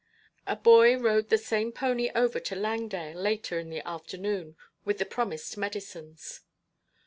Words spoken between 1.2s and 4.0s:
the same pony over to Langdale later in the